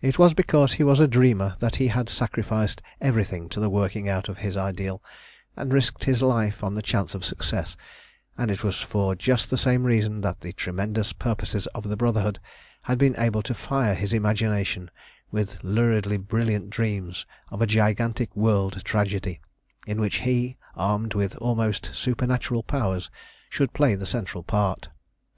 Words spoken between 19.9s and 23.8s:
which he, armed with almost supernatural powers, should